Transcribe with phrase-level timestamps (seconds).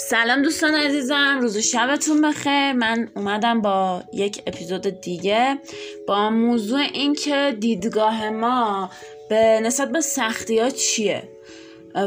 [0.00, 2.72] سلام دوستان عزیزم روز و شبتون بخیر.
[2.72, 5.58] من اومدم با یک اپیزود دیگه
[6.08, 8.90] با موضوع اینکه دیدگاه ما
[9.28, 11.22] به نسبت به سختی ها چیه؟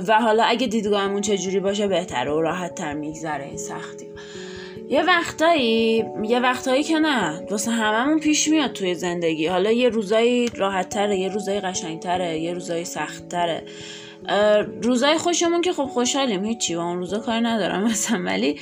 [0.07, 4.11] و حالا اگه دیدگاهمون چجوری باشه بهتره و راحت تر میگذره این سختی.
[4.92, 9.48] یه وقتایی یه وقتایی که نه واسه هممون پیش میاد توی زندگی.
[9.48, 13.63] حالا یه روزایی راحت تره یه روزایی قشنگ تره یه روزایی سخت تره
[14.82, 18.59] روزای خوشمون که خب خوشحالیم هیچی با اون روزا کار ندارم مثلا ولی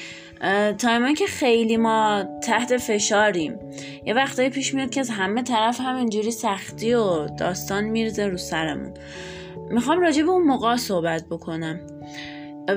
[0.77, 3.59] تایمان که خیلی ما تحت فشاریم.
[4.05, 8.93] یه وقتایی پیش میاد که از همه طرف همینجوری سختی و داستان میرزه رو سرمون.
[9.69, 11.79] می‌خوام راجع به اون موقع صحبت بکنم.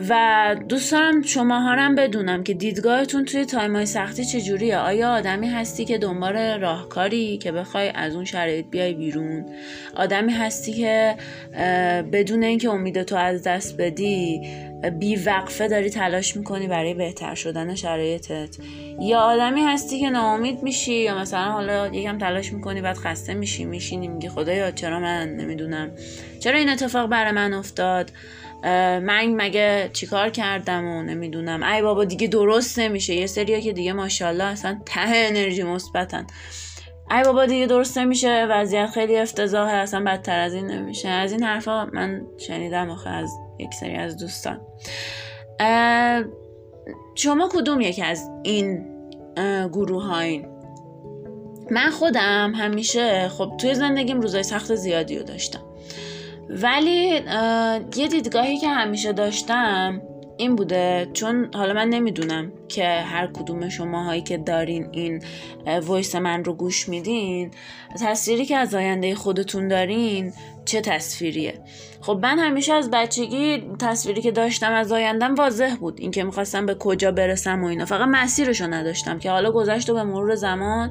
[0.08, 5.48] و دوست دارم شما هم بدونم که دیدگاهتون توی تایم های سختی چجوریه؟ آیا آدمی
[5.48, 9.46] هستی که دنبال راهکاری که بخوای از اون شرایط بیای بیرون؟
[9.96, 11.14] آدمی هستی که
[12.12, 14.42] بدون اینکه امید تو از دست بدی
[14.98, 18.48] بی وقفه داری تلاش می‌کنی برای بهتر شدن شرایطت.
[19.00, 23.64] یا آدمی هستی که ناامید میشی یا مثلا حالا یکم تلاش می‌کنی بعد خسته میشی
[23.64, 25.90] میشینی میگی خدایا چرا من؟ نمی‌دونم.
[26.40, 28.10] چرا این اتفاق برای من افتاد؟
[28.62, 31.62] من مگه چیکار کردم و نمی‌دونم.
[31.62, 33.14] ای بابا دیگه درست نمیشه.
[33.14, 36.26] یه سریا که دیگه ماشاءالله اصلا ته انرژی مثبتن.
[37.10, 38.46] ای بابا دیگه درست نمیشه.
[38.50, 39.72] وضعیت خیلی افتضاحه.
[39.72, 41.08] اصلا بدتر از این نمیشه.
[41.08, 44.60] از این حرفا من شنیدم آخه از یک سری از دوستان.
[47.14, 48.86] شما کدوم یکی از این
[49.72, 50.48] گروه هاین
[51.70, 55.60] من خودم همیشه خب توی زندگیم روزای سخت زیادی رو داشتم.
[56.48, 57.20] ولی
[57.96, 60.02] یه دیدگاهی که همیشه داشتم
[60.36, 62.52] این بوده چون حالا من نمی‌دونم.
[62.68, 65.22] که هر کدوم شما هایی که دارین این
[65.82, 67.50] وایس من رو گوش میدین
[68.00, 70.32] تصویری که از آینده خودتون دارین
[70.64, 71.54] چه تصویریه؟
[72.00, 76.74] خب من همیشه از بچگی تصویری که داشتم از آیندم واضح بود اینکه می‌خواستم به
[76.74, 77.84] کجا برسم و اینا.
[77.84, 80.90] فقط مسیرشو نداشتم که حالا گذشت و به مرور زمان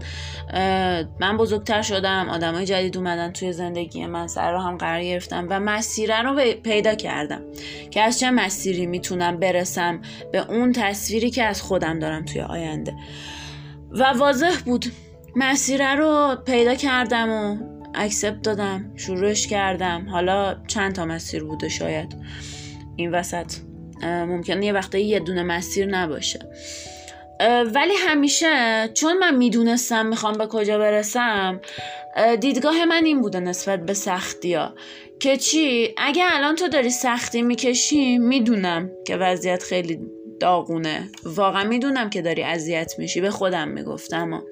[1.20, 5.60] من بزرگتر شدم آدمای جدید اومدن توی زندگی من سر رو هم قرار گرفتم و
[5.60, 7.42] مسیره رو پیدا کردم
[7.92, 10.02] که از چه مسیری می‌تونم برسم
[10.32, 12.96] به اون تصویری که از خودم دارم توی آینده.
[13.92, 14.86] و واضح بود.
[15.36, 17.58] مسیره رو پیدا کردم و
[17.96, 20.10] اکسپت دادم شروعش کردم.
[20.10, 22.16] حالا چند تا مسیر بوده شاید.
[22.96, 23.54] این وسط
[24.04, 26.40] ممکنه یه وقتا یه دونه مسیر نباشه.
[27.74, 31.62] ولی همیشه چون من می‌دونستم می‌خوام به کجا برسم
[32.40, 34.74] دیدگاه من این بوده نسبت به سختی ها
[35.20, 40.00] که چی؟ اگه الان تو داری سختی می‌کشی می‌دونم که وضعیت خیلی
[40.42, 41.10] داغونه.
[41.26, 44.44] واقعا می‌دونم که داری اذیت میشی به خودم می‌گفتم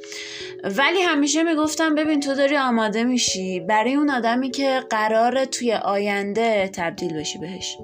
[0.63, 3.59] ولی همیشه می‌گفتم ببین تو داری آماده میشی.
[3.59, 7.77] برای اون آدمی که قراره توی آینده تبدیل بشی بهش.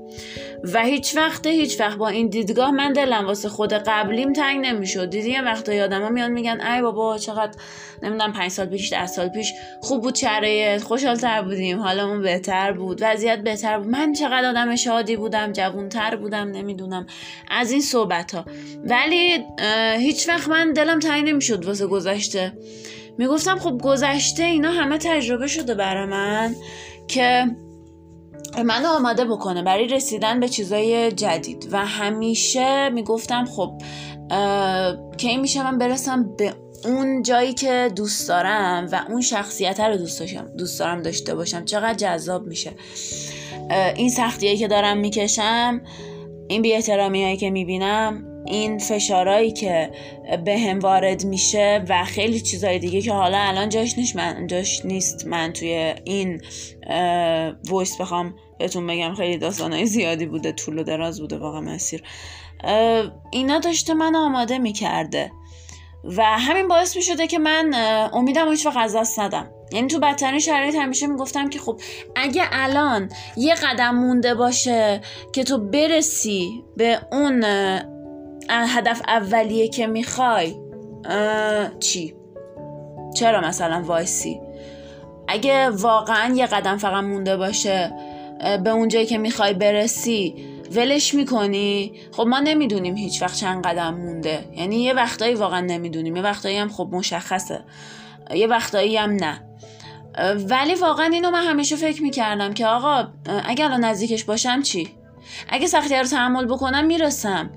[0.73, 5.09] و هیچ وقت هیچ وقت با این دیدگاه من دلم واسه خود قبلیم تنگ نمی‌شد.
[5.09, 7.51] دیدی یه وقتا ها میان میگن ای بابا چقدر
[8.03, 12.99] نمی‌دونم پنج سال پیش ده سال پیش خوب بود چره خوشحالتر بودیم حالمون بهتر بود
[13.01, 13.87] وضعیت بهتر بود.
[13.87, 17.07] من چقدر آدم شادی بودم جوونتر بودم نمی‌دونم.
[17.49, 18.45] از این صحبت ها
[18.83, 19.43] ولی
[19.99, 22.53] هیچ وقت من دلم تنگ نمی‌شد واسه گذشته.
[23.17, 26.55] می‌گفتم خب گذشته اینا همه تجربه شده برای من
[27.07, 27.45] که
[28.63, 31.67] منو آماده بکنه برای رسیدن به چیزای جدید.
[31.71, 33.81] و همیشه می‌گفتم خب
[35.17, 36.53] کی میشه من برسم به
[36.85, 41.65] اون جایی که دوست دارم و اون شخصیت رو دوست داشتم دوست دارم داشته باشم.
[41.65, 42.71] چقدر جذاب میشه.
[43.95, 45.81] این سختیه که دارم می‌کشم.
[46.47, 49.91] این بی احترامی هایی که می‌بینم این فشارهایی که
[50.45, 55.27] به هم وارد میشه و خیلی چیزهای دیگه که حالا الان جاش من, جاش نیست.
[55.27, 56.41] من توی این
[57.69, 62.03] وایس بخوام بهتون بگم خیلی داستانهای زیادی بوده طول و دراز بوده واقعا مسیر.
[63.31, 65.31] اینا داشته من آماده می‌کرده.
[66.03, 67.73] و همین باعث می‌شده که من
[68.13, 69.51] امیدم هیچ وقت از دست ندم.
[69.71, 71.79] یعنی تو بدترین شرایط همیشه می‌گفتم که خب
[72.15, 75.01] اگه الان یه قدم مونده باشه
[75.33, 77.43] که تو برسی به اون
[78.49, 80.55] هدف اولیه که می‌خوای
[81.79, 82.15] چی؟
[83.15, 84.41] چرا مثلا وایسی؟
[85.27, 87.91] اگه واقعا یه قدم فقط مونده باشه
[88.63, 90.35] به اون جایی که می‌خوای برسی
[90.71, 94.45] ولش می‌کنی؟ خب ما نمی‌دونیم هیچ وقت چند قدم مونده.
[94.53, 97.59] یعنی یه وقتایی واقعا نمی‌دونیم یه وقتایی هم خب مشخصه.
[98.33, 99.41] یه وقتایی هم نه.
[100.49, 103.07] ولی واقعا اینو من همیشه فکر می‌کردم که آقا
[103.45, 104.89] اگه الان نزدیکش باشم چی؟
[105.49, 107.49] اگه سختی رو تحمل بکنم می‌رسم.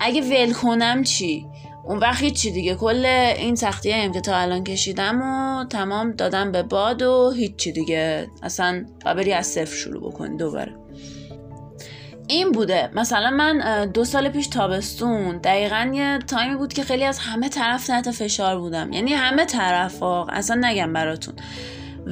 [0.00, 1.46] اگه ول کنم چی؟
[1.84, 2.74] اون وقت چی دیگه.
[2.74, 7.72] کل این سختی هم که تا الان کشیدم و تمام دادم به باد و هیچی
[7.72, 8.28] دیگه.
[8.42, 10.76] اصلا بری از صفر شروع بکنی دوباره.
[12.28, 12.90] این بوده.
[12.94, 15.38] مثلا من دو سال پیش تابستون.
[15.38, 18.92] دقیقا یه تایمی بود که خیلی از همه طرف تحت فشار بودم.
[18.92, 21.34] یعنی همه طرف اصلا نگم براتون.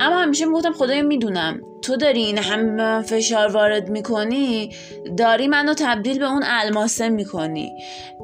[0.00, 1.60] اما همیشه می‌گفتم خدایا می‌دونم.
[1.82, 4.76] تو داری این هم فشار وارد می‌کنی
[5.16, 7.72] داری منو تبدیل به اون الماسه می‌کنی.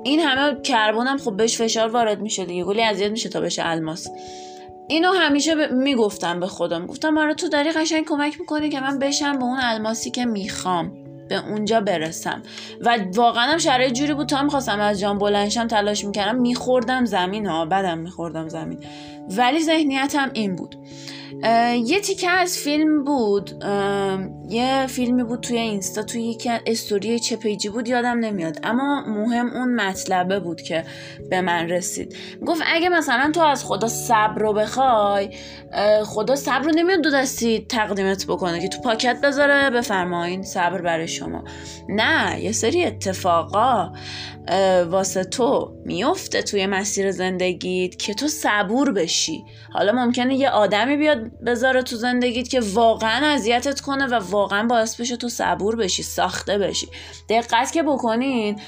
[0.04, 4.08] این همه کربونم خب بهش فشار وارد میشه دیگه گلی اذیت میشه تا بشه الماس.
[4.88, 5.72] اینو همیشه ب...
[5.72, 6.86] می‌گفتم به خودم.
[6.86, 10.92] گفتم آره تو داری قشنگ کمک می‌کنی که من بشم به اون الماسی که می‌خوام
[11.28, 12.42] به اونجا برسم.
[12.80, 16.40] و واقعا هم شرایط جوری بود تا می‌خواستم از جان بلنشم تلاش می‌کردم.
[16.40, 18.78] میخوردم زمین ها بدم میخوردم زمین.
[19.36, 20.76] ولی ذهنیتم این بود.
[21.84, 23.64] یه تیکه از فیلم بود.
[24.48, 28.58] یه فیلمی بود توی اینستا توی یکی استوری چه پیجی بود یادم نمیاد.
[28.62, 30.84] اما مهم اون مطلبه بود که
[31.30, 32.16] به من رسید.
[32.46, 35.30] گفت اگه مثلا تو از خدا صبر رو بخوای
[36.04, 41.08] خدا صبر رو نمیاد دو دستی تقدیمت بکنه که تو پاکت بذاره بفرمایین صبر برای
[41.08, 41.44] شما.
[41.88, 43.92] نه یه سری اتفاقا
[44.88, 49.44] واسه تو میفته توی مسیر زندگیت که تو صبور بشی.
[49.72, 55.00] حالا ممکنه یه آدمی بیاد بذاره تو زندگیت که واقعا اذیتت کنه و واقعا باعث
[55.00, 56.88] بشه تو صبور بشی ساخته بشی.
[57.28, 58.60] دقت که بکنین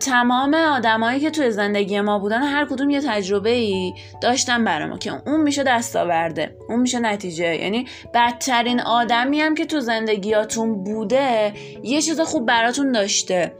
[0.00, 4.98] تمام آدمایی که توی زندگی ما بودن هر کدوم یه تجربه ای داشتن برای ما
[4.98, 7.56] که اون میشه دستاورده اون میشه نتیجه.
[7.56, 11.52] یعنی بدترین آدمی هم که تو زندگیاتون بوده
[11.82, 13.52] یه چیز خوب براتون داشته.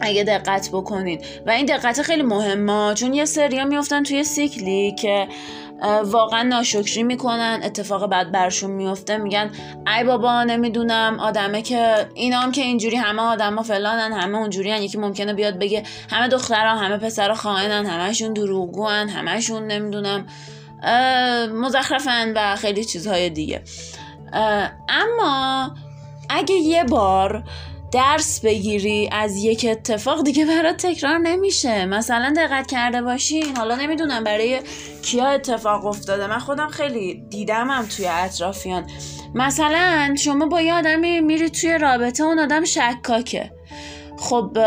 [0.00, 5.28] اگه دقت بکنید و این دقت خیلی مهمه چون یه سریا میفتن توی سیکلی که
[6.04, 9.50] واقعا ناشکری می‌کنن اتفاق بعد برشون میفته میگن
[9.96, 14.82] ای بابا نمی‌دونم آدمه که اینا هم که اینجوری همه آدما فلانن همه اونجوری هن.
[14.82, 20.26] یکی ممکنه بیاد بگه همه دخترها همه پسرها خائنن همشون دروغگوان همشون نمی‌دونم
[21.52, 23.62] مزخرفن و خیلی چیزهای دیگه
[24.88, 25.70] اما
[26.30, 27.44] اگه یه بار
[27.96, 31.86] درس بگیری از یک اتفاق دیگه برات تکرار نمیشه.
[31.86, 33.56] مثلا دقت کرده باشین.
[33.56, 34.60] حالا نمی‌دونم برای
[35.02, 36.26] کیا اتفاق افتاده.
[36.26, 38.86] من خودم خیلی دیدمم توی اطرافیان.
[39.34, 43.52] مثلا شما با یه آدمی میری توی رابطه اون آدم شکاکه.
[44.18, 44.58] خب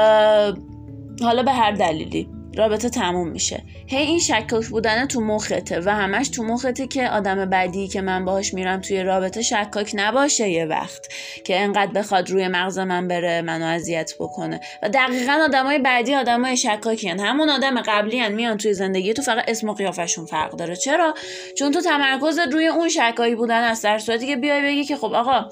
[1.22, 2.30] حالا به هر دلیلی.
[2.60, 3.64] رابطه تموم میشه.
[3.88, 8.26] هی این شکاک بودن تو مخته و همش تو مخته که آدم بعدی که من
[8.26, 11.08] باهاش میرم توی رابطه شکاک نباشه یه وقت.
[11.44, 14.60] که انقدر بخواد روی مغز من بره منو اذیت بکنه.
[14.84, 17.20] و دقیقا آدمای بعدی آدمای شکاکی هن.
[17.20, 20.76] همون آدم قبلی هن میان توی زندگی تو فقط اسم و قیافشون فرق داره.
[20.76, 21.14] چرا؟
[21.58, 25.14] چون تو تمرکزت روی اون شکایی بودن است در صورتی که بیای بگی که خب
[25.14, 25.50] آقا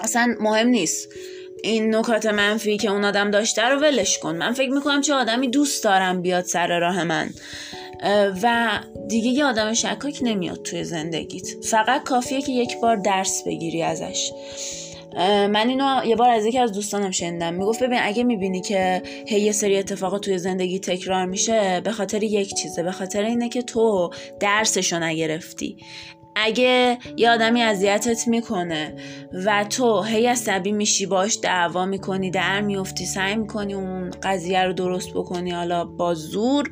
[0.00, 1.08] اصلا مهم نیست.
[1.62, 4.36] این نکات منفی که اون آدم داشته رو ولش کن.
[4.36, 7.30] من فکر می‌کنم چه آدمی دوست دارم بیاد سر راه من.
[8.42, 8.68] و
[9.08, 11.64] دیگه یه آدم شکاک نمیاد توی زندگیت.
[11.64, 14.32] فقط کافیه که یک بار درس بگیری ازش.
[15.48, 17.54] من اینو یه بار از یکی از دوستانم شنیدم.
[17.54, 22.54] می‌گفت ببین اگه می‌بینی که هی سری اتفاقات توی زندگی تکرار میشه به خاطر یک
[22.54, 22.82] چیزه.
[22.82, 25.76] به خاطر اینه که تو درسشو نگرفتی.
[26.36, 28.94] اگه یه آدمی اذیتت می‌کنه
[29.46, 34.72] و تو هی عصبی میشی باش دعوا می‌کنی در میفتی سعی می‌کنی اون قضیه رو
[34.72, 36.70] درست بکنی حالا با زور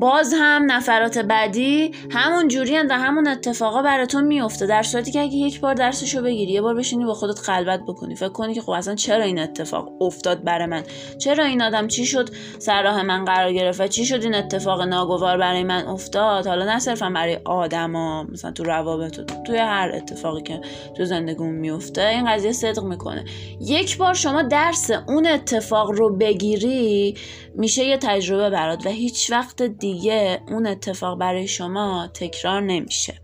[0.00, 5.34] باز هم نفرات بعدی همون جوری و همون اتفاقا براتون میفته در صورتی که اگه
[5.34, 8.16] یک بار درسشو بگیری یه بار بشینی با خودت خلوت بکنی.
[8.16, 10.82] فکر کنی که خب اصلا چرا این اتفاق افتاد برای من؟
[11.18, 12.28] چرا این آدم چی شد
[12.58, 16.64] سر راه من قرار گرفت و چی شد این اتفاق ناگوار برای من افتاد؟ حالا
[16.64, 20.60] نه صرفا برای آدما مثلا تو روابط توی هر اتفاقی که
[20.96, 23.24] تو زندگیمون میفته این قضیه صدق می‌کنه.
[23.60, 27.16] یک بار شما درس اون اتفاق رو بگیری
[27.54, 33.14] میشه یه تجربه برات و هیچ وقت دیگه اون اتفاق برای شما تکرار نمیشه.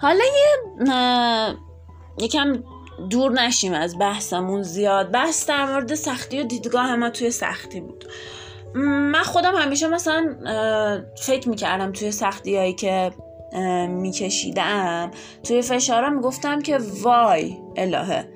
[0.00, 1.54] حالا یه
[2.18, 2.62] یکم
[3.10, 5.10] دور نشیم از بحثمون زیاد.
[5.10, 8.04] بحث در مورد سختی و دیدگاه ما توی سختی بود.
[8.74, 10.36] من خودم همیشه مثلا
[11.22, 13.12] فکر می‌کردم توی سختی هایی که
[13.88, 15.10] میکشیدم.
[15.42, 18.28] توی فشارم می‌گفتم که وای الهه.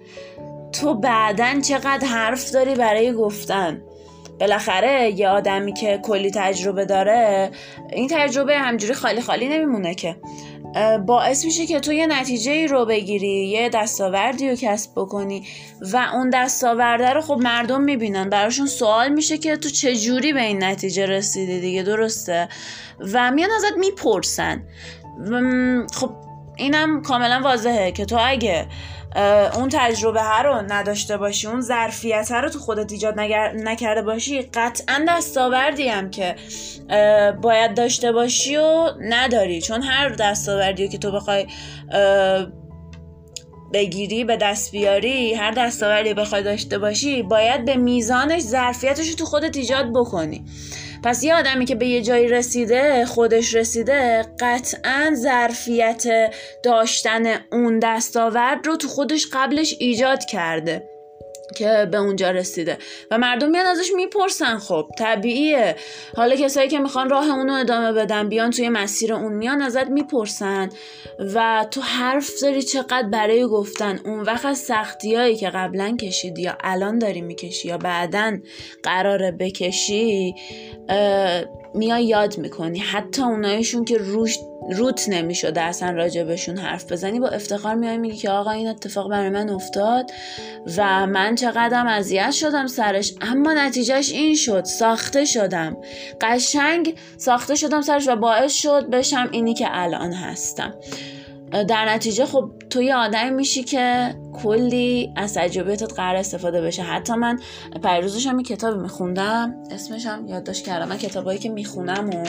[0.72, 3.82] تو بعدا چقدر حرف داری برای گفتن.
[4.40, 7.50] بالاخره یه آدمی که کلی تجربه داره
[7.92, 10.16] این تجربه همجوری خالی خالی نمیمونه که.
[11.06, 15.46] باعث میشه که تو یه نتیجه ای رو بگیری یه دستاوردی رو کسب بکنی
[15.92, 18.28] و اون دستاورده رو خب مردم می‌بینن.
[18.28, 22.48] براشون سوال میشه که تو چجوری به این نتیجه رسیدی دیگه درسته؟
[23.12, 24.62] و میان ازت می‌پرسن.
[25.94, 26.10] خب
[26.56, 28.66] اینم کاملا واضحه که تو اگه
[29.54, 33.20] اون تجربه ها رو نداشته باشی اون ظرفیت رو تو خودت ایجاد
[33.54, 36.36] نکرده باشی قطعا دستاوردی هم که
[37.42, 39.60] باید داشته باشی و نداری.
[39.60, 41.46] چون هر دستاوردی که تو بخوای
[43.72, 49.24] بگیری به دست بیاری هر دستاوردی بخوای داشته باشی باید به میزانش ظرفیتش رو تو
[49.24, 50.44] خودت ایجاد بکنی.
[51.04, 56.04] پس یه آدمی که به یه جایی رسیده خودش رسیده قطعا ظرفیت
[56.62, 60.97] داشتن اون دستاورد رو تو خودش قبلش ایجاد کرده.
[61.56, 62.78] که به اونجا رسیده.
[63.10, 65.76] و مردم میان ازش می‌پرسن خب طبیعیه.
[66.16, 70.68] حالا کسایی که می‌خوان راه اونو ادامه بدن بیان توی مسیر اون میان ازت می‌پرسن.
[71.34, 74.00] و تو حرف داری چقدر برای گفتن.
[74.04, 78.38] اون وقت از سختیایی که قبلا کشیدی یا الان داری می‌کشی یا بعدا
[78.82, 80.34] قراره بکشی
[81.74, 82.78] میای یاد می‌کنی.
[82.78, 84.38] حتی اونایشون که روش
[84.70, 87.20] روت نمی‌شده اصلا راجبشون حرف بزنی.
[87.20, 90.10] با افتخار میای میگی که آقا این اتفاق برای من افتاد
[90.76, 95.76] و من چقدرم اذیت شدم سرش اما نتیجهش این شد ساخته شدم.
[96.20, 100.74] قشنگ ساخته شدم سرش و باعث شد بشم اینی که الان هستم.
[101.68, 106.82] در نتیجه خب تو یه آدمی میشی که کلی از تجربیاتت قرار استفاده بشه.
[106.82, 107.38] حتی من
[107.82, 109.54] پیروزش هم کتابی میخوندم.
[109.70, 110.88] اسمش هم یادداشت کردم.
[110.88, 112.24] من کتابایی که می‌خونم و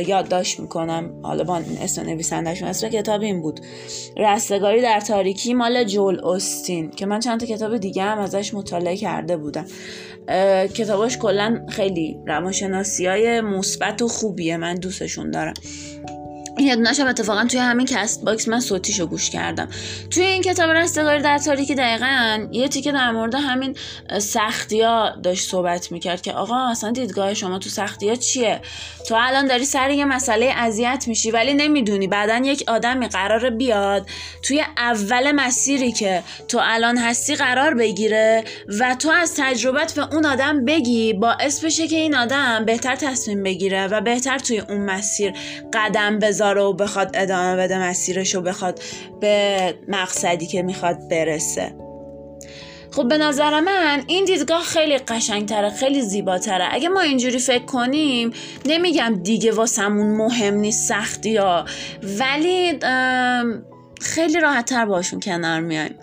[0.00, 1.20] یادداشت می‌کنم.
[1.22, 2.68] حالا با اسم نویسندهشون.
[2.68, 3.60] اسم کتاب این بود.
[4.16, 8.96] رستگاری در تاریکی مال جول اوستین که من چند تا کتاب دیگه هم ازش مطالعه
[8.96, 9.66] کرده بودم.
[10.74, 14.56] کتاباش کلا خیلی روانشناسی های مثبت و خوبیه.
[14.56, 15.54] من دوستشون دارم.
[16.58, 19.68] یه دونش هم اتفاقا توی همین Castbox من صوتیشو گوش کردم.
[20.10, 23.76] توی این کتاب رستگاری در تاریکی دقیقا یه تیکه در مورد همین
[24.18, 28.60] سختی ها داشت صحبت می‌کرد که آقا اصلا دیدگاه شما تو سختی ها چیه؟
[29.08, 32.06] تو الان داری سر یه مسئله اذیت میشی ولی نمی‌دونی.
[32.06, 34.06] بعدا یک آدمی قرار بیاد
[34.42, 38.44] توی اول مسیری که تو الان هستی قرار بگیره
[38.80, 43.42] و تو از تجربت به اون آدم بگی باعث بشه که این آدم بهتر تصمیم
[43.42, 45.32] بگیره و بهتر توی اون مسیر
[45.72, 48.80] قدم بذاره و بخواد ادامه بده مسیرش و بخواد
[49.20, 51.74] به مقصدی که می‌خواد برسه.
[52.90, 56.68] خب به نظر من این دیدگاه خیلی قشنگتره خیلی زیباتره.
[56.70, 58.32] اگه ما اینجوری فکر کنیم
[58.66, 61.64] نمیگم دیگه واسمون مهم نیست سختی ها.
[62.02, 62.78] ولی
[64.00, 65.94] خیلی راحت تر باشون کنار میایم.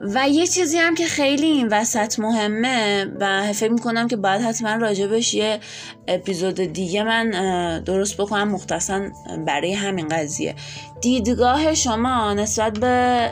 [0.00, 4.74] و یه چیزی هم که خیلی این وسط مهمه و فکر می‌کنم که باید حتما
[4.74, 5.60] راجبش یه
[6.10, 7.30] اپیزود دیگه من
[7.84, 9.00] درست بکنم مختصا
[9.46, 10.54] برای همین قضیه.
[11.00, 13.30] دیدگاه شما نسبت به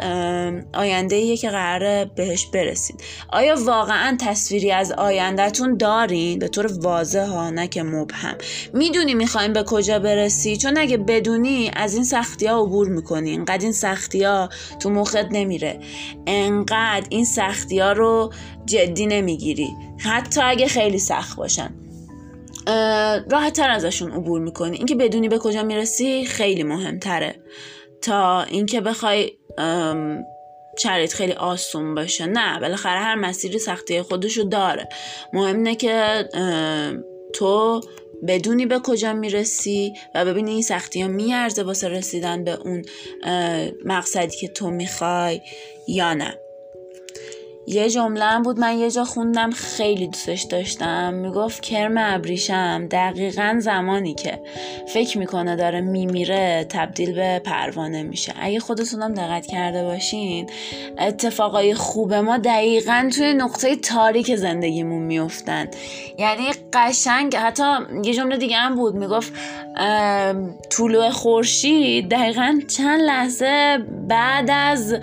[0.74, 3.02] آینده که قراره بهش برسید.
[3.32, 8.34] آیا واقعا تصویری از آیندهتون دارین؟ به طور واضح ها نه که مبهم.
[8.74, 13.34] می‌دونی می‌خوایم به کجا برسی؟ چون اگه بدونی از این سختی ها عبور می‌کنی.
[13.34, 14.48] انقدر این سختی ها
[14.80, 15.80] تو مخت نمیره.
[16.26, 18.32] انقدر این سختی ها رو
[18.66, 19.68] جدی نمی‌گیری.
[19.98, 21.70] حتی اگه خیلی سخت باشن.
[23.30, 24.76] راحت تر ازشون عبور می‌کنی.
[24.76, 27.34] اینکه بدونی به کجا می‌رسی خیلی مهمتره.
[28.02, 29.32] تا اینکه بخوای
[30.78, 32.26] شرایط خیلی آسون باشه.
[32.26, 34.88] نه بالاخره هر مسیری سختی خودشو داره.
[35.32, 36.28] مهم اینه که
[37.34, 37.80] تو
[38.28, 42.82] بدونی به کجا می‌رسی و ببینی این سختی ها میارزه واسه رسیدن به اون
[43.84, 45.40] مقصدی که تو می‌خوای
[45.88, 46.34] یا نه.
[47.68, 51.14] یه جمله بود من یه جا خوندم خیلی دوستش داشتم.
[51.14, 54.40] می‌گفت کرم ابریشم دقیقا زمانی که
[54.86, 58.34] فکر می‌کنه داره میمیره تبدیل به پروانه میشه.
[58.40, 60.50] اگه خودتونم دقت کرده باشین
[60.98, 65.68] اتفاقای خوب ما دقیقا توی نقطه تاریک زندگیمون میفتن
[66.18, 67.64] یعنی قشنگ حتی
[68.04, 69.32] یه جمله دیگه هم بود می‌گفت
[70.70, 74.94] طلوع خورشید دقیقا چند لحظه بعد از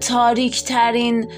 [0.00, 1.28] تاریک ترین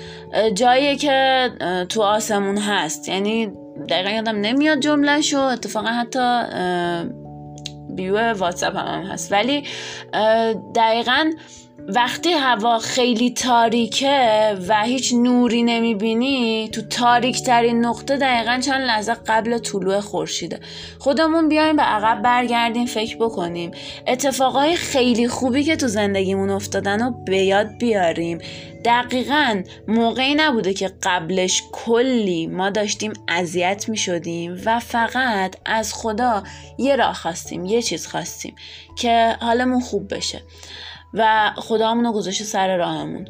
[0.55, 1.51] جایی که
[1.89, 3.09] تو آسمون هست.
[3.09, 3.53] یعنی
[3.89, 6.43] دقیقا یادم نمیاد جمله شو اتفاقا حتی
[7.95, 9.33] بیو واتساپ هم, هم هست.
[9.33, 9.65] ولی
[10.75, 11.31] دقیقا
[11.91, 19.15] وقتی هوا خیلی تاریکه و هیچ نوری نمی‌بینی تو تاریک ترین نقطه دقیقا چند لحظه
[19.27, 20.61] قبل طلوع خورشیده.
[20.99, 23.71] خودمون بیایم به عقب برگردیم فکر بکنیم.
[24.07, 28.39] اتفاقای خیلی خوبی که تو زندگیمون افتادن رو به یاد بیاریم.
[28.85, 36.43] دقیقا موقعی نبوده که قبلش کلی ما داشتیم اذیت می شدیم و فقط از خدا
[36.79, 38.55] یه راه خواستیم یه چیز خواستیم
[38.97, 40.43] که حالمون خوب بشه.
[41.15, 43.29] و خدامون رو گذاشته سر راهمون.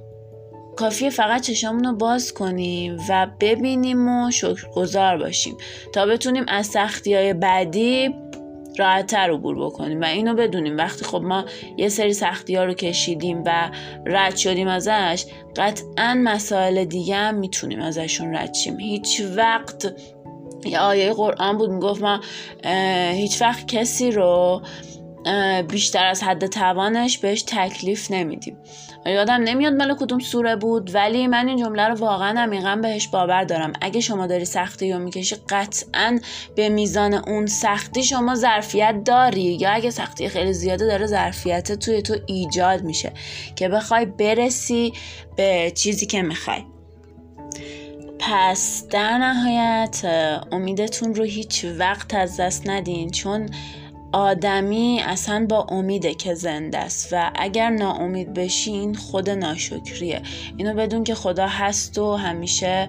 [0.77, 5.57] کافیه فقط چشامون رو باز کنیم و ببینیم و شکرگزار باشیم
[5.93, 8.15] تا بتونیم از سختی های بعدی
[8.79, 10.77] راحتتر عبور بکنیم و اینو بدونیم.
[10.77, 11.45] وقتی خب ما
[11.77, 13.71] یه سری سختی ها رو کشیدیم و
[14.07, 15.25] رد شدیم ازش
[15.57, 18.79] قطعا مسائل دیگه هم می‌تونیم ازشون رد شیم.
[18.79, 19.95] هیچ وقت
[20.65, 22.21] یه آیه قرآن بود می‌گفت ما
[23.13, 24.63] هیچ وقت کسی رو
[25.69, 28.57] بیشتر از حد توانش بهش تکلیف نمیدیم.
[29.07, 33.45] یادم نمیاد مال کدوم سوره بود ولی من این جمله رو واقعا عمیقا بهش باور
[33.45, 33.73] دارم.
[33.81, 36.19] اگه شما داری سختی رو می‌کشی قطعا
[36.57, 39.43] به میزان اون سختی شما ظرفیت داری.
[39.43, 43.13] یا اگه سختی خیلی زیاده داره ظرفیت توی تو ایجاد میشه
[43.57, 44.93] که بخوای برسی
[45.37, 46.65] به چیزی که می‌خوای.
[48.19, 50.05] پس در نهایت
[50.53, 53.51] امیدتون رو هیچ وقت از دست ندین چون
[54.13, 60.23] آدمی اصلا با امیده که زنده است و اگر ناامید بشین خود ناشکریه.
[60.57, 62.89] اینو بدون که خدا هست و همیشه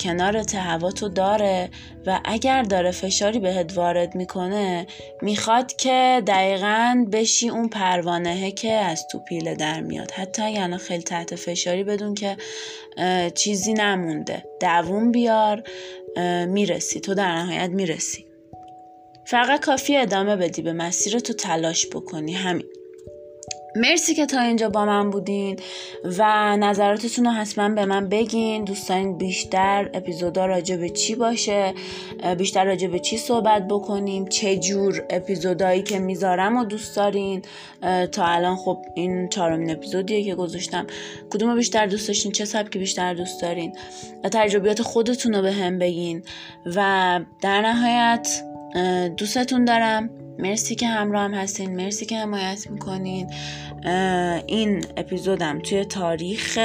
[0.00, 1.70] کنار هوا داره
[2.06, 4.86] و اگر داره فشاری بهت وارد می‌کنه
[5.22, 10.10] می‌خواد که دقیقا بشی اون پروانهه که از تو پیله در میاد.
[10.10, 12.36] حتی یعنی خیلی تحت فشاری بدون که
[13.34, 14.44] چیزی نمونده.
[14.60, 15.62] دووم بیار
[16.46, 17.00] می‌رسی.
[17.00, 18.31] تو در نهایت می‌رسی.
[19.32, 22.66] فقط کافی ادامه بدی به مسیر تو تلاش بکنی همین.
[23.76, 25.58] مرسی که تا اینجا با من بودین
[26.18, 28.64] و نظراتتون رو حتما به من بگین.
[28.64, 31.74] دوستان بیشتر اپیزودا راجع به چی باشه؟
[32.38, 37.42] بیشتر راجع به چی صحبت بکنیم؟ چه جور اپیزودایی که می‌ذارم و دوست دارین؟
[38.12, 40.86] تا الان خب این چهارمین اپیزودیه که گذاشتم.
[41.30, 43.76] کدوم بیشتر دوست داشتین؟ چه سبکی بیشتر دوست دارین؟
[44.32, 46.22] تجربیات خودتون رو به هم بگین.
[46.66, 48.42] و در نهایت
[49.16, 50.10] دوستتون دارم.
[50.38, 51.76] مرسی که همراه هم هستین.
[51.76, 53.30] مرسی که حمایت می‌کنین.
[54.46, 56.58] این اپیزودم توی تاریخ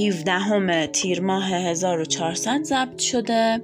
[0.00, 3.60] 17 همه تیر ماه 1400 ضبط شده.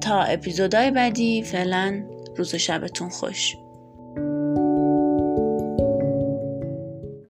[0.00, 2.02] تا اپیزودهای بعدی فعلا
[2.36, 3.56] روز شبتون خوش.